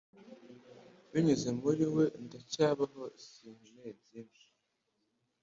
binyuze 1.11 1.49
muri 1.61 1.85
we 1.95 2.05
ndacyabaho 2.25 3.01
Sinkeneye 3.27 3.91
byinshi 4.01 4.47